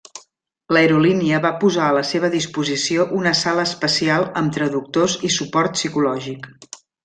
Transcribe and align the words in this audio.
L'aerolínia 0.75 1.41
va 1.43 1.51
posar 1.63 1.89
a 1.89 1.97
la 1.97 2.01
seva 2.13 2.31
disposició 2.37 3.05
una 3.19 3.35
sala 3.43 3.69
especial 3.71 4.27
amb 4.43 4.57
traductors 4.59 5.19
i 5.31 5.33
suport 5.39 5.79
psicològic. 5.81 6.53